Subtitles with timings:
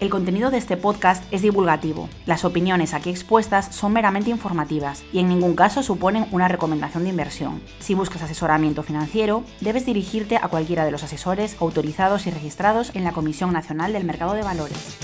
[0.00, 2.08] El contenido de este podcast es divulgativo.
[2.24, 7.10] Las opiniones aquí expuestas son meramente informativas y en ningún caso suponen una recomendación de
[7.10, 7.60] inversión.
[7.80, 13.02] Si buscas asesoramiento financiero, debes dirigirte a cualquiera de los asesores autorizados y registrados en
[13.02, 15.00] la Comisión Nacional del Mercado de Valores.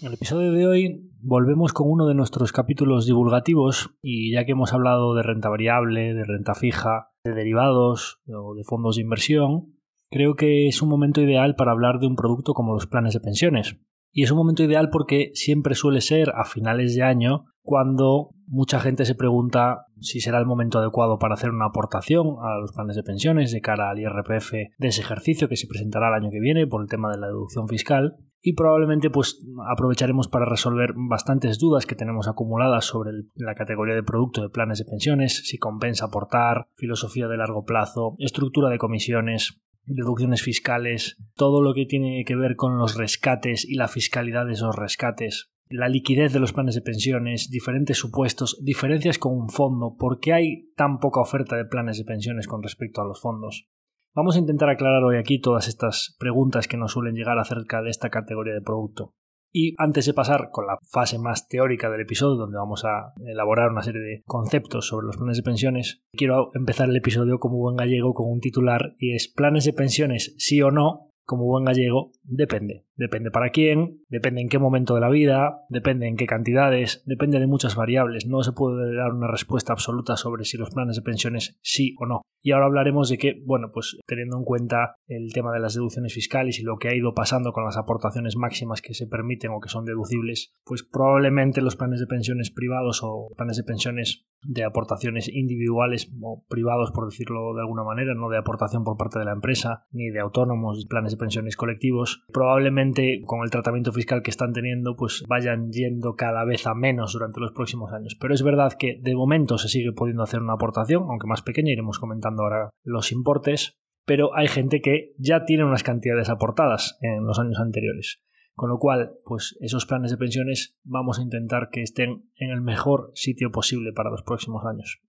[0.00, 4.52] En el episodio de hoy volvemos con uno de nuestros capítulos divulgativos y ya que
[4.52, 9.74] hemos hablado de renta variable, de renta fija, de derivados o de fondos de inversión,
[10.12, 13.20] creo que es un momento ideal para hablar de un producto como los planes de
[13.20, 13.76] pensiones.
[14.12, 18.78] Y es un momento ideal porque siempre suele ser a finales de año cuando mucha
[18.78, 22.96] gente se pregunta si será el momento adecuado para hacer una aportación a los planes
[22.96, 26.40] de pensiones de cara al IRPF de ese ejercicio que se presentará el año que
[26.40, 29.40] viene por el tema de la deducción fiscal y probablemente pues
[29.70, 34.80] aprovecharemos para resolver bastantes dudas que tenemos acumuladas sobre la categoría de producto de planes
[34.80, 41.62] de pensiones, si compensa aportar, filosofía de largo plazo, estructura de comisiones, deducciones fiscales, todo
[41.62, 45.88] lo que tiene que ver con los rescates y la fiscalidad de esos rescates, la
[45.88, 50.72] liquidez de los planes de pensiones, diferentes supuestos, diferencias con un fondo, por qué hay
[50.76, 53.68] tan poca oferta de planes de pensiones con respecto a los fondos.
[54.14, 57.90] Vamos a intentar aclarar hoy aquí todas estas preguntas que nos suelen llegar acerca de
[57.90, 59.14] esta categoría de producto.
[59.52, 63.70] Y antes de pasar con la fase más teórica del episodio, donde vamos a elaborar
[63.70, 67.76] una serie de conceptos sobre los planes de pensiones, quiero empezar el episodio como buen
[67.76, 72.12] gallego con un titular y es planes de pensiones sí o no, como buen gallego,
[72.24, 72.84] depende.
[72.96, 77.40] Depende para quién, depende en qué momento de la vida, depende en qué cantidades, depende
[77.40, 78.26] de muchas variables.
[78.26, 82.04] No se puede dar una respuesta absoluta sobre si los planes de pensiones sí o
[82.04, 82.20] no.
[82.44, 86.12] Y ahora hablaremos de que, bueno, pues teniendo en cuenta el tema de las deducciones
[86.12, 89.60] fiscales y lo que ha ido pasando con las aportaciones máximas que se permiten o
[89.60, 94.64] que son deducibles, pues probablemente los planes de pensiones privados o planes de pensiones de
[94.64, 99.24] aportaciones individuales o privados, por decirlo de alguna manera, no de aportación por parte de
[99.24, 104.30] la empresa, ni de autónomos, planes de pensiones colectivos, probablemente con el tratamiento fiscal que
[104.30, 108.16] están teniendo, pues vayan yendo cada vez a menos durante los próximos años.
[108.20, 111.72] Pero es verdad que de momento se sigue pudiendo hacer una aportación, aunque más pequeña,
[111.72, 117.24] iremos comentando ahora los importes, pero hay gente que ya tiene unas cantidades aportadas en
[117.24, 118.22] los años anteriores.
[118.54, 122.60] Con lo cual, pues esos planes de pensiones vamos a intentar que estén en el
[122.60, 125.00] mejor sitio posible para los próximos años.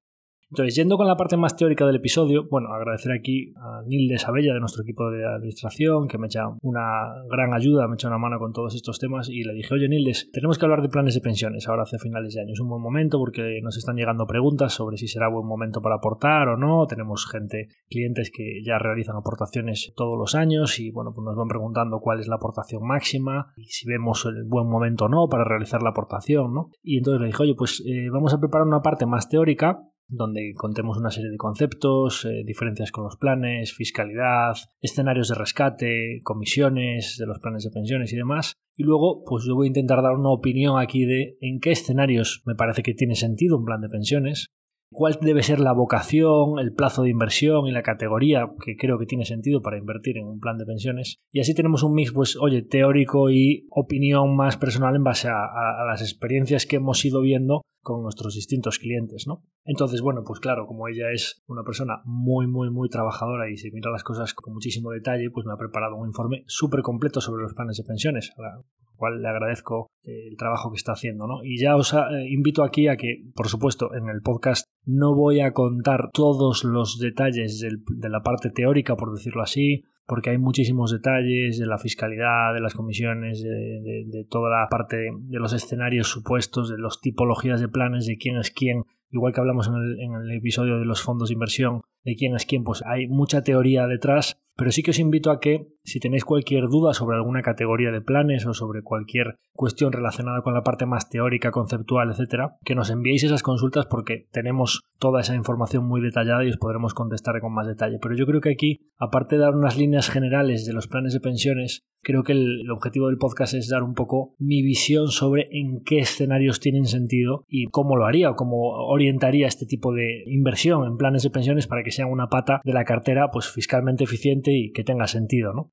[0.53, 4.53] Entonces, yendo con la parte más teórica del episodio, bueno, agradecer aquí a Nilde Sabella
[4.53, 8.37] de nuestro equipo de administración, que me echa una gran ayuda, me echa una mano
[8.37, 11.21] con todos estos temas y le dije, oye Nildes, tenemos que hablar de planes de
[11.21, 12.53] pensiones ahora hacia finales de año.
[12.53, 15.95] Es un buen momento porque nos están llegando preguntas sobre si será buen momento para
[15.95, 16.85] aportar o no.
[16.85, 21.47] Tenemos gente, clientes que ya realizan aportaciones todos los años y bueno, pues nos van
[21.47, 25.45] preguntando cuál es la aportación máxima y si vemos el buen momento o no para
[25.45, 26.69] realizar la aportación, ¿no?
[26.83, 30.53] Y entonces le dije, oye, pues eh, vamos a preparar una parte más teórica donde
[30.55, 37.17] contemos una serie de conceptos, eh, diferencias con los planes, fiscalidad, escenarios de rescate, comisiones
[37.17, 38.53] de los planes de pensiones y demás.
[38.75, 42.41] Y luego, pues yo voy a intentar dar una opinión aquí de en qué escenarios
[42.45, 44.47] me parece que tiene sentido un plan de pensiones,
[44.93, 49.05] cuál debe ser la vocación, el plazo de inversión y la categoría que creo que
[49.05, 51.17] tiene sentido para invertir en un plan de pensiones.
[51.31, 55.85] Y así tenemos un mix, pues, oye, teórico y opinión más personal en base a,
[55.87, 59.43] las experiencias que hemos ido viendo con nuestros distintos clientes, ¿no?
[59.65, 63.71] Entonces, bueno, pues claro, como ella es una persona muy, muy, muy trabajadora y se
[63.71, 67.43] mira las cosas con muchísimo detalle, pues me ha preparado un informe súper completo sobre
[67.43, 68.65] los planes de pensiones, a lo
[68.95, 71.43] cual le agradezco el trabajo que está haciendo, ¿no?
[71.43, 71.97] Y ya os eh,
[72.29, 76.99] invito aquí a que, por supuesto, en el podcast no voy a contar todos los
[76.99, 82.53] detalles de la parte teórica, por decirlo así, porque hay muchísimos detalles de la fiscalidad,
[82.53, 87.69] de las comisiones, de, toda la parte de, los escenarios supuestos, de las tipologías de
[87.69, 91.01] planes, de quién es quién igual que hablamos en el, en el episodio de los
[91.01, 94.91] fondos de inversión, de quién es quién, pues hay mucha teoría detrás, pero sí que
[94.91, 98.83] os invito a que, si tenéis cualquier duda sobre alguna categoría de planes o sobre
[98.83, 103.87] cualquier cuestión relacionada con la parte más teórica, conceptual, etcétera, que nos enviéis esas consultas
[103.87, 107.97] porque tenemos toda esa información muy detallada y os podremos contestar con más detalle.
[108.01, 111.19] Pero yo creo que aquí, aparte de dar unas líneas generales de los planes de
[111.19, 115.81] pensiones, creo que el, objetivo del podcast es dar un poco mi visión sobre en
[115.83, 120.85] qué escenarios tienen sentido y cómo lo haría o cómo orientaría este tipo de inversión
[120.85, 124.51] en planes de pensiones para que sean una pata de la cartera pues fiscalmente eficiente
[124.51, 125.71] y que tenga sentido, ¿no?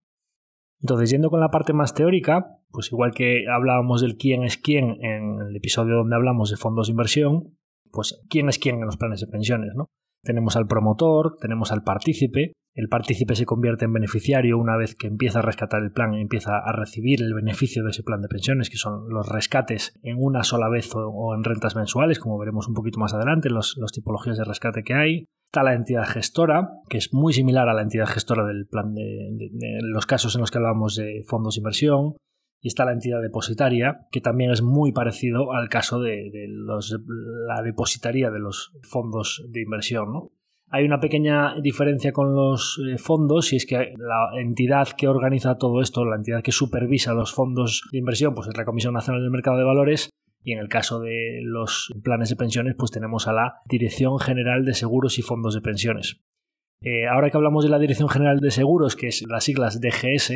[0.83, 4.97] Entonces, yendo con la parte más teórica, pues igual que hablábamos del quién es quién
[5.05, 7.59] en el episodio donde hablamos de fondos de inversión,
[7.93, 9.91] pues quién es quién en los planes de pensiones, ¿no?
[10.23, 15.09] Tenemos al promotor, tenemos al partícipe, el partícipe se convierte en beneficiario una vez que
[15.09, 18.71] empieza a rescatar el plan empieza a recibir el beneficio de ese plan de pensiones,
[18.71, 22.75] que son los rescates en una sola vez o, en rentas mensuales, como veremos un
[22.75, 25.25] poquito más adelante, las tipologías de rescate que hay.
[25.47, 29.51] Está la entidad gestora, que es muy similar a la entidad gestora del plan de,
[29.83, 32.15] los casos en los que hablábamos de fondos de inversión.
[32.61, 36.31] Y está la entidad depositaria, que también es muy parecido al caso de,
[37.47, 40.13] la depositaria de los fondos de inversión.
[40.13, 40.33] ¿no?
[40.69, 45.59] Hay una pequeña diferencia con los eh, fondos y es que la entidad que organiza
[45.59, 49.23] todo esto, la entidad que supervisa los fondos de inversión, pues es la Comisión Nacional
[49.23, 50.11] del Mercado de Valores
[50.43, 54.65] y en el caso de los planes de pensiones, pues tenemos a la Dirección General
[54.65, 56.21] de Seguros y Fondos de Pensiones.
[56.83, 60.33] Eh, ahora que hablamos de la Dirección General de Seguros, que es las siglas DGS,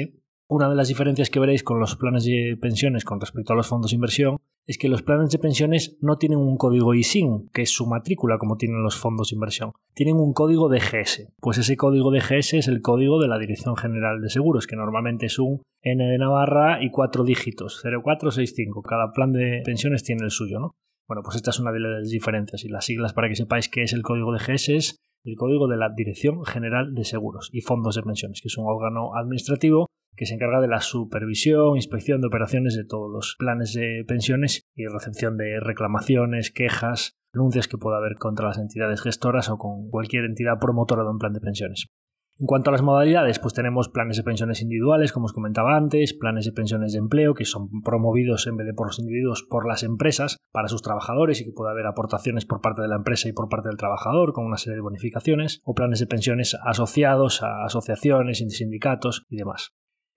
[0.49, 3.67] una de las diferencias que veréis con los planes de pensiones con respecto a los
[3.67, 7.62] fondos de inversión es que los planes de pensiones no tienen un código ISIN, que
[7.62, 9.73] es su matrícula como tienen los fondos de inversión.
[9.93, 11.29] Tienen un código DGS.
[11.41, 15.26] Pues ese código DGS es el código de la Dirección General de Seguros, que normalmente
[15.26, 18.82] es un N de Navarra y cuatro dígitos, 0465.
[18.82, 20.75] Cada plan de pensiones tiene el suyo, ¿no?
[21.06, 23.82] Bueno, pues esta es una de las diferencias y las siglas para que sepáis qué
[23.82, 27.96] es el código DGS es el código de la Dirección General de Seguros y Fondos
[27.96, 32.28] de Pensiones, que es un órgano administrativo que se encarga de la supervisión, inspección de
[32.28, 37.99] operaciones de todos los planes de pensiones y recepción de reclamaciones, quejas, denuncias que pueda
[37.99, 41.88] haber contra las entidades gestoras o con cualquier entidad promotora de un plan de pensiones.
[42.37, 46.14] En cuanto a las modalidades, pues tenemos planes de pensiones individuales, como os comentaba antes,
[46.14, 49.69] planes de pensiones de empleo, que son promovidos en vez de por los individuos por
[49.69, 53.28] las empresas para sus trabajadores y que puede haber aportaciones por parte de la empresa
[53.28, 57.40] y por parte del trabajador con una serie de bonificaciones, o planes de pensiones asociados
[57.44, 59.70] a asociaciones, sindicatos y demás.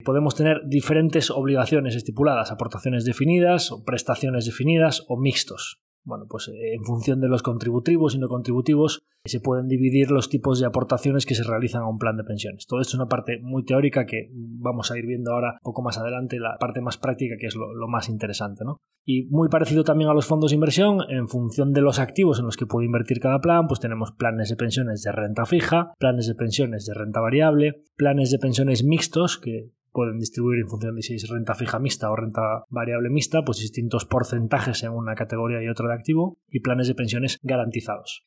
[0.04, 5.80] Podemos tener diferentes obligaciones estipuladas, aportaciones definidas, o prestaciones definidas o mixtos.
[6.04, 10.30] Bueno, pues eh, en función de los contributivos y no contributivos se pueden dividir los
[10.30, 12.66] tipos de aportaciones que se realizan a un plan de pensiones.
[12.66, 15.82] Todo esto es una parte muy teórica que vamos a ir viendo ahora un poco
[15.82, 18.64] más adelante, la parte más práctica que es lo, más interesante.
[18.64, 18.78] ¿no?
[19.04, 22.46] Y muy parecido también a los fondos de inversión, en función de los activos en
[22.46, 26.26] los que puede invertir cada plan, pues tenemos planes de pensiones de renta fija, planes
[26.26, 31.02] de pensiones de renta variable, planes de pensiones mixtos, que pueden distribuir en función de
[31.02, 35.60] si es renta fija mixta o renta variable mixta, pues distintos porcentajes en una categoría
[35.60, 38.24] y otra de activo y planes de pensiones garantizados.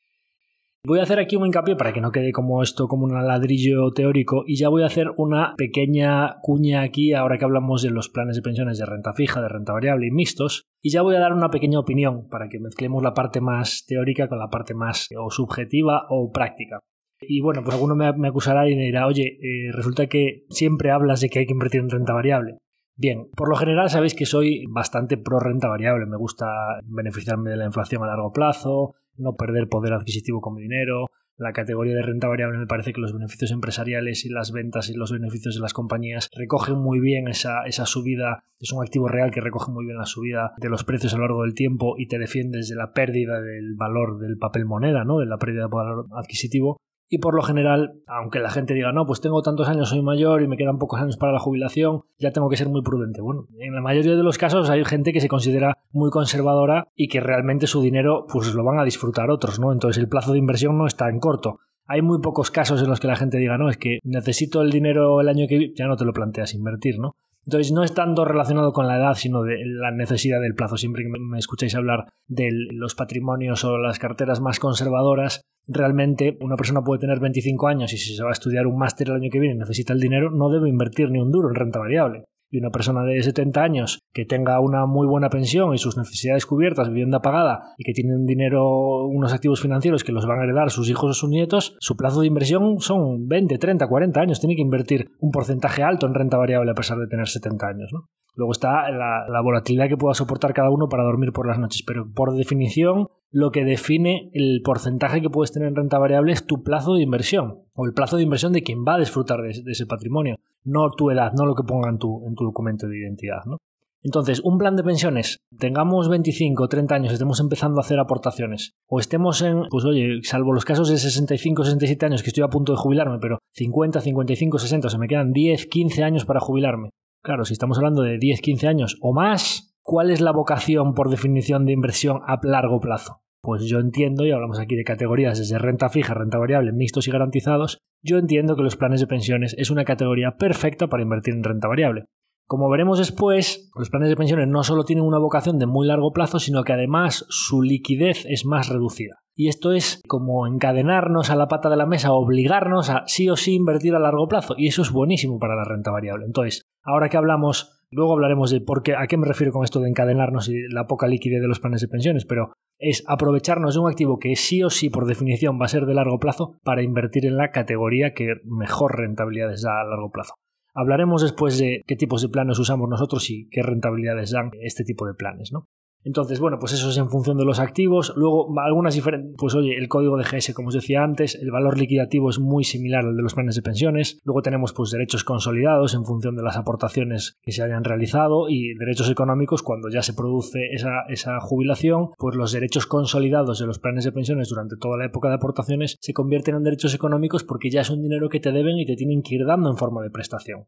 [0.83, 3.89] Voy a hacer aquí un hincapié para que no quede como esto como un ladrillo
[3.91, 8.09] teórico y ya voy a hacer una pequeña cuña aquí ahora que hablamos de los
[8.09, 11.19] planes de pensiones de renta fija, de renta variable y mixtos y ya voy a
[11.19, 15.07] dar una pequeña opinión para que mezclemos la parte más teórica con la parte más
[15.17, 16.79] o subjetiva o práctica.
[17.21, 21.21] Y bueno, pues alguno me, acusará y me dirá, oye, eh, resulta que siempre hablas
[21.21, 22.57] de que hay que invertir en renta variable.
[22.97, 26.05] Bien, por lo general sabéis que soy bastante pro renta variable.
[26.05, 26.47] Me gusta
[26.83, 31.07] beneficiarme de la inflación a largo plazo, no perder poder adquisitivo con mi dinero.
[31.37, 34.93] La categoría de renta variable me parece que los beneficios empresariales y las ventas y
[34.93, 38.43] los beneficios de las compañías recogen muy bien esa, esa subida.
[38.59, 41.23] Es un activo real que recoge muy bien la subida de los precios a lo
[41.23, 45.17] largo del tiempo y te defiendes de la pérdida del valor del papel moneda, ¿no?
[45.17, 46.77] de la pérdida de valor adquisitivo
[47.13, 50.41] y por lo general, aunque la gente diga, no, pues tengo tantos años, soy mayor
[50.41, 53.19] y me quedan pocos años para la jubilación, ya tengo que ser muy prudente.
[53.19, 57.09] Bueno, en la mayoría de los casos hay gente que se considera muy conservadora y
[57.09, 59.73] que realmente su dinero pues lo van a disfrutar otros, ¿no?
[59.73, 61.59] Entonces el plazo de inversión no está en corto.
[61.85, 64.71] Hay muy pocos casos en los que la gente diga, no, es que necesito el
[64.71, 67.17] dinero el año que ya no te lo planteas invertir, ¿no?
[67.45, 70.77] Entonces no es tanto relacionado con la edad, sino de la necesidad del plazo.
[70.77, 76.55] Siempre que me escucháis hablar de los patrimonios o las carteras más conservadoras, realmente una
[76.55, 79.29] persona puede tener 25 años y si se va a estudiar un máster el año
[79.31, 82.25] que viene y necesita el dinero, no debe invertir ni un duro en renta variable
[82.51, 86.45] y una persona de 70 años que tenga una muy buena pensión y sus necesidades
[86.45, 90.43] cubiertas, vivienda pagada y que tiene un dinero, unos activos financieros que los van a
[90.43, 94.39] heredar sus hijos o sus nietos, su plazo de inversión son 20, 30, 40 años.
[94.39, 97.91] Tiene que invertir un porcentaje alto en renta variable a pesar de tener 70 años.
[98.35, 102.11] Luego está la, volatilidad que pueda soportar cada uno para dormir por las noches, pero
[102.13, 106.63] por definición lo que define el porcentaje que puedes tener en renta variable es tu
[106.63, 109.85] plazo de inversión o el plazo de inversión de quien va a disfrutar de, ese
[109.85, 113.43] patrimonio, no tu edad, no lo que ponga en tu, en tu documento de identidad.
[113.45, 113.57] ¿no?
[114.03, 118.73] Entonces, un plan de pensiones, tengamos 25 o 30 años, estemos empezando a hacer aportaciones,
[118.87, 122.43] o estemos en, pues oye, salvo los casos de 65 o 67 años que estoy
[122.43, 126.25] a punto de jubilarme, pero 50, 55, 60, o sea, me quedan 10, 15 años
[126.25, 126.89] para jubilarme.
[127.23, 131.09] Claro, si estamos hablando de 10, 15 años o más, ¿cuál es la vocación por
[131.09, 133.19] definición de inversión a largo plazo?
[133.43, 137.11] Pues yo entiendo, y hablamos aquí de categorías desde renta fija, renta variable, mixtos y
[137.11, 141.43] garantizados, yo entiendo que los planes de pensiones es una categoría perfecta para invertir en
[141.43, 142.05] renta variable.
[142.47, 146.13] Como veremos después, los planes de pensiones no solo tienen una vocación de muy largo
[146.13, 149.19] plazo, sino que además su liquidez es más reducida.
[149.35, 153.35] Y esto es como encadenarnos a la pata de la mesa, obligarnos a sí o
[153.35, 154.53] sí invertir a largo plazo.
[154.57, 156.25] Y eso es buenísimo para la renta variable.
[156.25, 159.79] Entonces, ahora que hablamos, luego hablaremos de por qué, a qué me refiero con esto
[159.79, 163.81] de encadenarnos y la poca liquidez de los planes de pensiones, pero es aprovecharnos de
[163.81, 166.81] un activo que sí o sí por definición va a ser de largo plazo para
[166.81, 170.33] invertir en la categoría que mejor rentabilidad da a largo plazo.
[170.73, 175.05] Hablaremos después de qué tipos de planes usamos nosotros y qué rentabilidades dan este tipo
[175.05, 175.65] de planes, ¿no?
[176.03, 178.13] Entonces, bueno, pues eso es en función de los activos.
[178.15, 181.77] Luego, algunas diferentes, pues oye, el código de GS, como os decía antes, el valor
[181.77, 184.19] liquidativo es muy similar al de los planes de pensiones.
[184.23, 188.73] Luego tenemos pues derechos consolidados en función de las aportaciones que se hayan realizado y
[188.75, 193.79] derechos económicos cuando ya se produce esa, esa jubilación, pues los derechos consolidados de los
[193.79, 197.69] planes de pensiones durante toda la época de aportaciones se convierten en derechos económicos porque
[197.69, 200.01] ya es un dinero que te deben y te tienen que ir dando en forma
[200.01, 200.65] de prestación.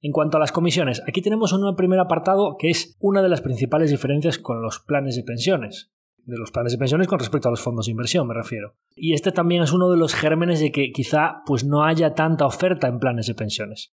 [0.00, 3.40] En cuanto a las comisiones, aquí tenemos un primer apartado que es una de las
[3.40, 5.90] principales diferencias con los planes de pensiones.
[6.24, 8.76] De los planes de pensiones con respecto a los fondos de inversión, me refiero.
[8.94, 12.46] Y este también es uno de los gérmenes de que quizá pues, no haya tanta
[12.46, 13.92] oferta en planes de pensiones.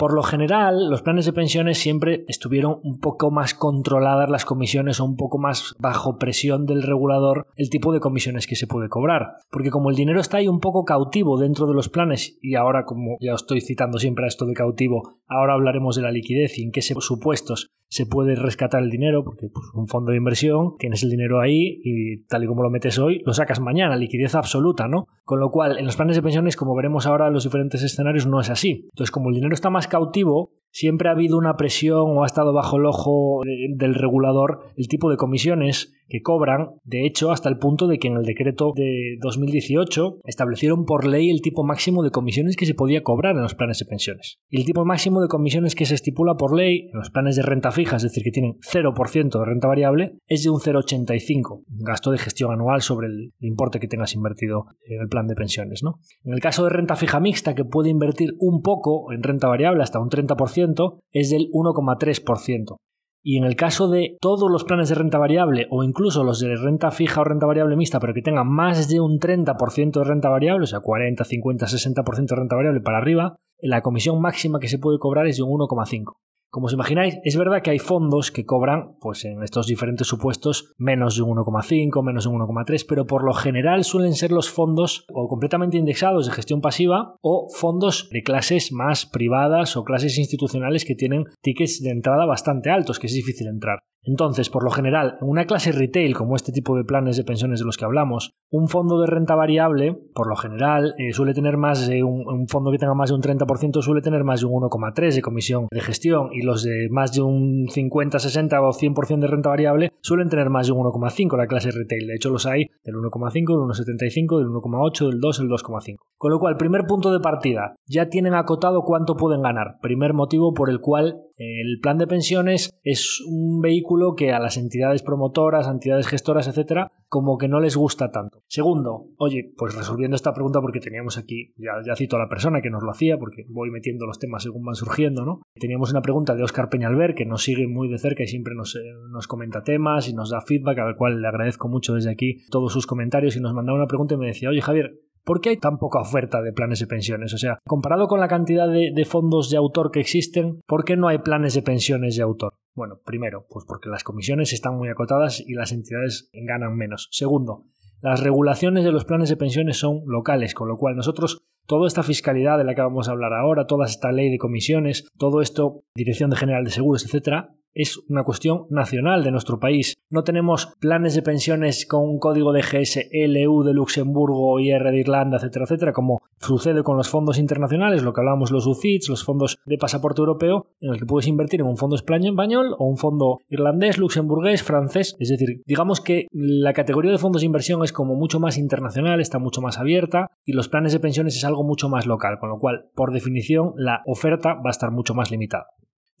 [0.00, 4.98] Por lo general, los planes de pensiones siempre estuvieron un poco más controladas las comisiones
[4.98, 8.88] o un poco más bajo presión del regulador el tipo de comisiones que se puede
[8.88, 9.34] cobrar.
[9.50, 12.86] Porque como el dinero está ahí un poco cautivo dentro de los planes, y ahora
[12.86, 16.56] como ya os estoy citando siempre a esto de cautivo, ahora hablaremos de la liquidez
[16.56, 20.76] y en qué supuestos se puede rescatar el dinero, porque pues, un fondo de inversión,
[20.78, 24.36] tienes el dinero ahí y tal y como lo metes hoy, lo sacas mañana, liquidez
[24.36, 25.08] absoluta, ¿no?
[25.24, 28.28] Con lo cual, en los planes de pensiones, como veremos ahora en los diferentes escenarios,
[28.28, 28.86] no es así.
[28.92, 32.52] Entonces, como el dinero está más cautivo, siempre ha habido una presión o ha estado
[32.52, 37.58] bajo el ojo del regulador el tipo de comisiones que cobran, de hecho, hasta el
[37.58, 42.10] punto de que en el decreto de 2018 establecieron por ley el tipo máximo de
[42.10, 44.38] comisiones que se podía cobrar en los planes de pensiones.
[44.48, 47.42] Y el tipo máximo de comisiones que se estipula por ley en los planes de
[47.42, 52.10] renta fija, es decir, que tienen 0% de renta variable, es de un 0,85, gasto
[52.10, 55.82] de gestión anual sobre el importe que tengas invertido en el plan de pensiones.
[55.82, 56.00] ¿no?
[56.24, 59.82] En el caso de renta fija mixta, que puede invertir un poco en renta variable,
[59.82, 62.76] hasta un 30%, es del 1,3%.
[63.22, 66.56] Y en el caso de todos los planes de renta variable o incluso los de
[66.56, 70.30] renta fija o renta variable mixta, pero que tengan más de un 30% de renta
[70.30, 74.68] variable, o sea, 40, 50, 60% de renta variable para arriba, la comisión máxima que
[74.68, 76.16] se puede cobrar es de un 1,5.
[76.50, 80.74] Como os imagináis, es verdad que hay fondos que cobran, pues en estos diferentes supuestos,
[80.78, 84.50] menos de un 1,5, menos de un 1,3, pero por lo general suelen ser los
[84.50, 90.18] fondos o completamente indexados de gestión pasiva o fondos de clases más privadas o clases
[90.18, 93.78] institucionales que tienen tickets de entrada bastante altos, que es difícil entrar.
[94.02, 97.60] Entonces, por lo general, en una clase retail como este tipo de planes de pensiones
[97.60, 101.56] de los que hablamos, un fondo de renta variable, por lo general, eh, suele tener
[101.56, 104.62] más de un, fondo que tenga más de un 30% suele tener más de un
[104.62, 109.20] 1,3 de comisión de gestión y los de más de un 50, 60 o 100%
[109.20, 112.06] de renta variable suelen tener más de un 1,5 la clase retail.
[112.06, 115.96] De hecho, los hay del 1,5, del 1,75, del 1,8, del 2, el 2,5.
[116.16, 119.78] Con lo cual, primer punto de partida, ya tienen acotado cuánto pueden ganar.
[119.82, 124.56] Primer motivo por el cual el plan de pensiones es un vehículo que a las
[124.56, 128.42] entidades promotoras, entidades gestoras, etcétera, como que no les gusta tanto.
[128.46, 132.70] Segundo, oye, pues resolviendo esta pregunta porque teníamos aquí, ya, cito a la persona que
[132.70, 135.40] nos lo hacía, porque voy metiendo los temas según van surgiendo, ¿no?
[135.54, 138.76] Teníamos una pregunta de Oscar Peñalver que nos sigue muy de cerca y siempre nos,
[138.76, 138.80] eh,
[139.10, 142.72] nos comenta temas y nos da feedback, al cual le agradezco mucho desde aquí todos
[142.72, 144.92] sus comentarios y nos mandaba una pregunta y me decía, oye Javier,
[145.24, 147.34] ¿Por qué hay tan poca oferta de planes de pensiones?
[147.34, 151.08] O sea, comparado con la cantidad de, fondos de autor que existen, ¿por qué no
[151.08, 152.54] hay planes de pensiones de autor?
[152.74, 157.08] Bueno, primero, pues porque las comisiones están muy acotadas y las entidades ganan menos.
[157.10, 157.66] Segundo,
[158.00, 162.02] las regulaciones de los planes de pensiones son locales, con lo cual nosotros toda esta
[162.02, 165.84] fiscalidad de la que vamos a hablar ahora, toda esta ley de comisiones, todo esto,
[165.94, 169.96] Dirección de General de Seguros, etcétera, es una cuestión nacional de nuestro país.
[170.08, 175.36] No tenemos planes de pensiones con un código de GSLU de Luxemburgo, IR de Irlanda,
[175.36, 179.58] etcétera, etcétera, como sucede con los fondos internacionales, lo que hablamos los UCITS, los fondos
[179.66, 183.38] de pasaporte europeo, en el que puedes invertir en un fondo español o un fondo
[183.48, 185.16] irlandés, luxemburgués, francés.
[185.18, 189.20] Es decir, digamos que la categoría de fondos de inversión es como mucho más internacional,
[189.20, 192.48] está mucho más abierta y los planes de pensiones es algo mucho más local, con
[192.48, 195.66] lo cual, por definición, la oferta va a estar mucho más limitada.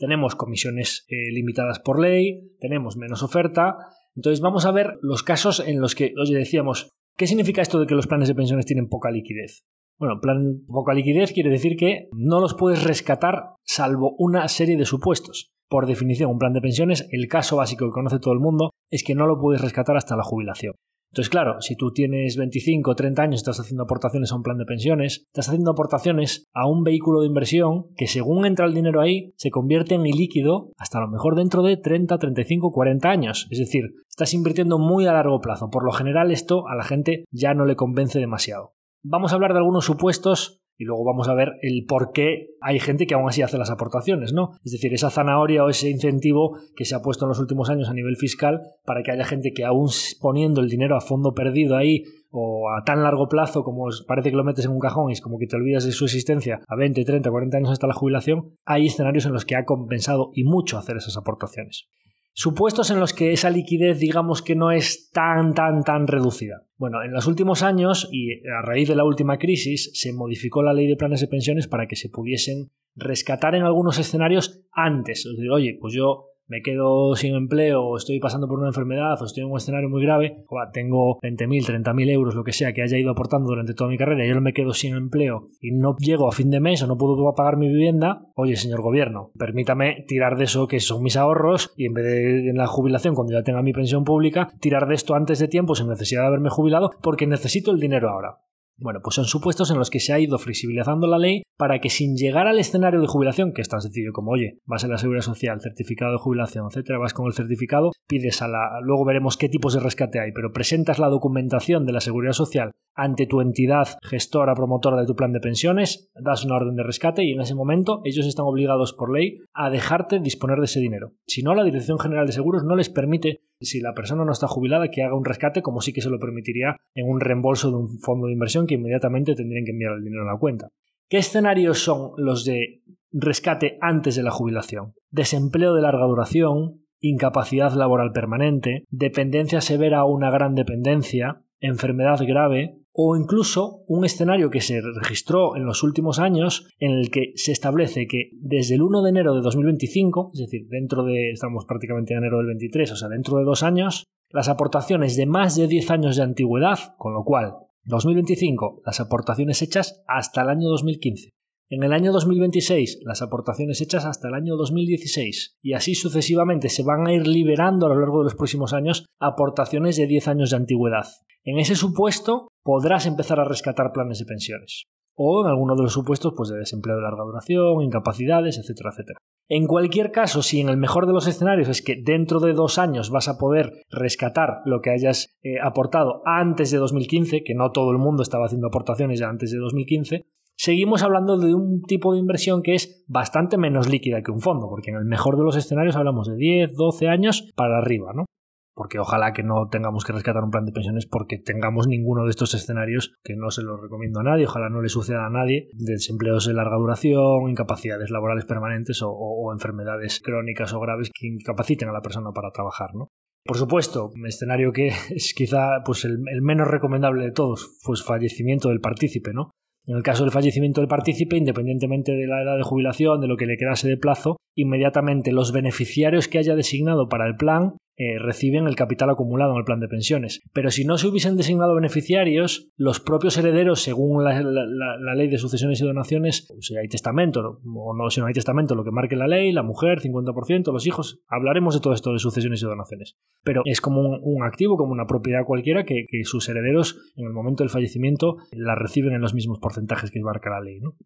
[0.00, 3.76] Tenemos comisiones eh, limitadas por ley, tenemos menos oferta.
[4.16, 6.88] Entonces vamos a ver los casos en los que, oye, decíamos,
[7.18, 9.62] ¿qué significa esto de que los planes de pensiones tienen poca liquidez?
[9.98, 14.86] Bueno, plan poca liquidez quiere decir que no los puedes rescatar salvo una serie de
[14.86, 15.50] supuestos.
[15.68, 19.04] Por definición, un plan de pensiones, el caso básico que conoce todo el mundo es
[19.04, 20.72] que no lo puedes rescatar hasta la jubilación.
[21.12, 24.42] Entonces, claro, si tú tienes 25 o 30 años y estás haciendo aportaciones a un
[24.42, 28.74] plan de pensiones, estás haciendo aportaciones a un vehículo de inversión que según entra el
[28.74, 33.10] dinero ahí, se convierte en ilíquido hasta a lo mejor dentro de 30, 35, 40
[33.10, 33.48] años.
[33.50, 35.68] Es decir, estás invirtiendo muy a largo plazo.
[35.68, 38.74] Por lo general esto a la gente ya no le convence demasiado.
[39.02, 42.80] Vamos a hablar de algunos supuestos y luego vamos a ver el por qué hay
[42.80, 44.52] gente que aún así hace las aportaciones, ¿no?
[44.64, 47.90] Es decir, esa zanahoria o ese incentivo que se ha puesto en los últimos años
[47.90, 49.90] a nivel fiscal para que haya gente que aún
[50.22, 54.36] poniendo el dinero a fondo perdido ahí o a tan largo plazo como parece que
[54.36, 56.76] lo metes en un cajón y es como que te olvidas de su existencia a
[56.76, 60.44] 20, 30, 40 años hasta la jubilación, hay escenarios en los que ha compensado y
[60.44, 61.90] mucho hacer esas aportaciones.
[62.32, 66.66] Supuestos en los que esa liquidez digamos que no es tan, tan, tan reducida.
[66.76, 70.72] Bueno, en los últimos años y a raíz de la última crisis se modificó la
[70.72, 75.26] ley de planes de pensiones para que se pudiesen rescatar en algunos escenarios antes.
[75.52, 79.44] oye, pues yo me quedo sin empleo o estoy pasando por una enfermedad o estoy
[79.44, 82.98] en un escenario muy grave, o tengo 20.000, 30.000 euros, lo que sea, que haya
[82.98, 86.28] ido aportando durante toda mi carrera y yo me quedo sin empleo y no llego
[86.28, 90.36] a fin de mes o no puedo pagar mi vivienda, oye, señor gobierno, permítame tirar
[90.36, 93.42] de eso que son mis ahorros y en vez de en la jubilación, cuando ya
[93.42, 96.90] tenga mi pensión pública, tirar de esto antes de tiempo sin necesidad de haberme jubilado
[97.00, 98.38] porque necesito el dinero ahora.
[98.80, 101.90] Bueno, pues son supuestos en los que se ha ido flexibilizando la ley para que
[101.90, 104.96] sin llegar al escenario de jubilación, que es tan sencillo como, oye, vas a la
[104.96, 108.80] seguridad social, certificado de jubilación, etcétera, vas con el certificado, pides a la.
[108.82, 112.70] Luego veremos qué tipos de rescate hay, pero presentas la documentación de la seguridad social
[112.94, 117.24] ante tu entidad gestora, promotora de tu plan de pensiones, das una orden de rescate
[117.24, 121.12] y en ese momento ellos están obligados por ley a dejarte disponer de ese dinero.
[121.26, 124.48] Si no, la Dirección General de Seguros no les permite si la persona no está
[124.48, 127.76] jubilada, que haga un rescate como sí que se lo permitiría en un reembolso de
[127.76, 130.68] un fondo de inversión que inmediatamente tendrían que enviar el dinero a la cuenta.
[131.08, 134.94] ¿Qué escenarios son los de rescate antes de la jubilación?
[135.10, 142.79] Desempleo de larga duración, incapacidad laboral permanente, dependencia severa o una gran dependencia, enfermedad grave,
[142.92, 147.52] o incluso un escenario que se registró en los últimos años en el que se
[147.52, 152.14] establece que desde el 1 de enero de 2025, es decir, dentro de, estamos prácticamente
[152.14, 155.66] en enero del 23, o sea, dentro de dos años, las aportaciones de más de
[155.66, 161.30] 10 años de antigüedad, con lo cual 2025 las aportaciones hechas hasta el año 2015.
[161.72, 166.82] En el año 2026 las aportaciones hechas hasta el año 2016 y así sucesivamente se
[166.82, 170.50] van a ir liberando a lo largo de los próximos años aportaciones de 10 años
[170.50, 171.06] de antigüedad.
[171.44, 175.92] En ese supuesto podrás empezar a rescatar planes de pensiones o en alguno de los
[175.92, 179.18] supuestos pues, de desempleo de larga duración, incapacidades, etcétera, etcétera.
[179.48, 182.78] En cualquier caso, si en el mejor de los escenarios es que dentro de dos
[182.78, 187.70] años vas a poder rescatar lo que hayas eh, aportado antes de 2015, que no
[187.70, 190.24] todo el mundo estaba haciendo aportaciones ya antes de 2015,
[190.60, 194.68] seguimos hablando de un tipo de inversión que es bastante menos líquida que un fondo,
[194.68, 198.26] porque en el mejor de los escenarios hablamos de 10, 12 años para arriba, ¿no?
[198.74, 202.30] Porque ojalá que no tengamos que rescatar un plan de pensiones porque tengamos ninguno de
[202.30, 205.70] estos escenarios que no se los recomiendo a nadie, ojalá no le suceda a nadie,
[205.72, 211.92] desempleos de larga duración, incapacidades laborales permanentes o, enfermedades crónicas o graves que incapaciten a
[211.92, 213.08] la persona para trabajar, ¿no?
[213.46, 218.04] Por supuesto, un escenario que es quizá pues el, el, menos recomendable de todos, pues
[218.04, 219.52] fallecimiento del partícipe, ¿no?
[219.86, 223.36] En el caso del fallecimiento del partícipe, independientemente de la edad de jubilación, de lo
[223.36, 228.18] que le quedase de plazo, inmediatamente los beneficiarios que haya designado para el plan eh,
[228.18, 230.40] reciben el capital acumulado en el plan de pensiones.
[230.54, 235.82] Pero si no se hubiesen designado beneficiarios, los propios herederos, según la, ley de sucesiones
[235.82, 239.28] y donaciones, si hay testamento o no, si no hay testamento, lo que marque la
[239.28, 243.18] ley, la mujer, 50%, los hijos, hablaremos de todo esto de sucesiones y donaciones.
[243.44, 247.34] Pero es como un, activo, como una propiedad cualquiera que, que, sus herederos, en el
[247.34, 250.80] momento del fallecimiento, la reciben en los mismos porcentajes que marca la ley.
[250.80, 250.96] ¿no?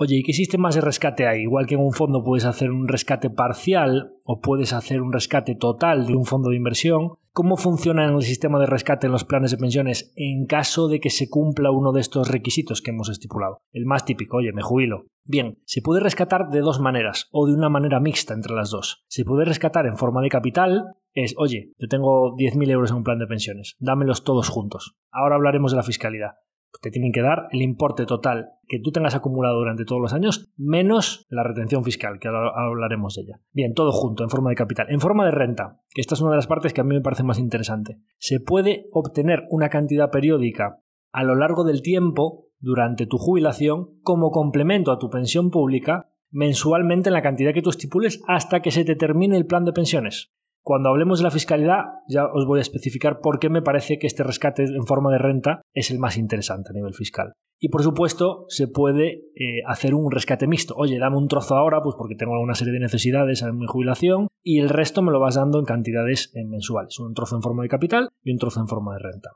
[0.00, 1.42] Oye, ¿y qué sistemas de rescate hay?
[1.42, 5.56] Igual que en un fondo puedes hacer un rescate parcial o puedes hacer un rescate
[5.56, 9.24] total de un fondo de inversión, ¿Cómo funciona en el sistema de rescate en los
[9.24, 13.08] planes de pensiones en caso de que se cumpla uno de estos requisitos que hemos
[13.10, 13.62] estipulado?
[13.70, 15.06] El más típico, oye, me jubilo.
[15.24, 19.04] Bien, se puede rescatar de dos maneras o de una manera mixta entre las dos.
[19.06, 23.04] Se puede rescatar en forma de capital, es, oye, yo tengo 10.000 euros en un
[23.04, 24.96] plan de pensiones, dámelos todos juntos.
[25.12, 26.32] Ahora hablaremos de la fiscalidad
[26.80, 30.50] te tienen que dar el importe total que tú tengas acumulado durante todos los años,
[30.56, 33.40] menos la retención fiscal, que ahora hablaremos de ella.
[33.52, 34.86] Bien, todo junto, en forma de capital.
[34.90, 37.00] En forma de renta, que esta es una de las partes que a mí me
[37.00, 37.98] parece más interesante.
[38.18, 40.80] Se puede obtener una cantidad periódica
[41.12, 47.08] a lo largo del tiempo, durante tu jubilación, como complemento a tu pensión pública, mensualmente
[47.08, 50.32] en la cantidad que tú estipules hasta que se te termine el plan de pensiones.
[50.68, 54.06] Cuando hablemos de la fiscalidad, ya os voy a especificar por qué me parece que
[54.06, 57.32] este rescate en forma de renta es el más interesante a nivel fiscal.
[57.58, 60.74] Y por supuesto, se puede eh, hacer un rescate mixto.
[60.76, 64.28] Oye, dame un trozo ahora, pues porque tengo una serie de necesidades en mi jubilación,
[64.42, 66.98] y el resto me lo vas dando en cantidades eh, mensuales.
[66.98, 69.30] Un trozo en forma de capital y un trozo en forma de renta.